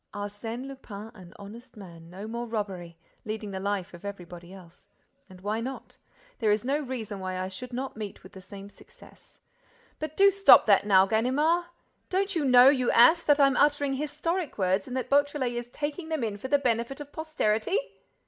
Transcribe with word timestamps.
—Arsène 0.15 0.65
Lupin 0.65 1.11
an 1.13 1.31
honest 1.37 1.77
man—no 1.77 2.27
more 2.27 2.47
robbery—leading 2.47 3.51
the 3.51 3.59
life 3.59 3.93
of 3.93 4.03
everybody 4.03 4.51
else.—And 4.51 5.41
why 5.41 5.61
not? 5.61 5.95
There 6.39 6.49
is 6.51 6.65
no 6.65 6.79
reason 6.79 7.19
why 7.19 7.37
I 7.37 7.47
should 7.49 7.71
not 7.71 7.95
meet 7.95 8.23
with 8.23 8.31
the 8.31 8.41
same 8.41 8.71
success.—But 8.71 10.17
do 10.17 10.31
stop 10.31 10.65
that 10.65 10.87
now, 10.87 11.05
Ganimard! 11.05 11.65
Don't 12.09 12.35
you 12.35 12.43
know, 12.43 12.67
you 12.67 12.89
ass, 12.89 13.21
that 13.21 13.39
I'm 13.39 13.55
uttering 13.55 13.93
historic 13.93 14.57
words 14.57 14.87
and 14.87 14.97
that 14.97 15.07
Beautrelet 15.07 15.51
is 15.53 15.69
taking 15.69 16.09
them 16.09 16.23
in 16.23 16.37
for 16.39 16.47
the 16.47 16.57
benefit 16.57 16.99
of 16.99 17.11
posterity?" 17.11 17.77